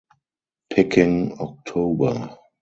Picking 0.71 1.33
October. 1.37 2.35